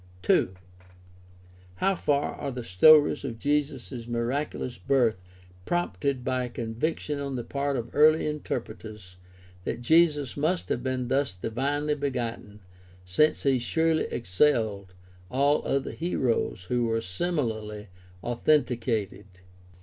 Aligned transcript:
(2) 0.23 0.55
How 1.75 1.93
far 1.93 2.33
are 2.33 2.49
the 2.49 2.63
stories 2.63 3.23
of 3.23 3.37
Jesus' 3.37 4.07
miraculous 4.07 4.79
birth 4.79 5.21
prompted 5.65 6.23
by 6.23 6.45
a 6.45 6.49
conviction 6.49 7.19
on 7.19 7.35
the 7.35 7.43
part 7.43 7.77
of 7.77 7.87
early 7.93 8.25
interpreters 8.25 9.17
that 9.63 9.79
Jesus 9.83 10.35
must 10.35 10.69
have 10.69 10.81
been 10.81 11.07
thus 11.07 11.33
divinely 11.33 11.93
begotten 11.93 12.61
since 13.05 13.43
he 13.43 13.59
surely 13.59 14.05
excelled 14.05 14.95
all 15.29 15.63
other 15.67 15.91
heroes 15.91 16.63
who 16.63 16.87
were 16.87 16.99
similarly 16.99 17.89
authenticated 18.23 19.27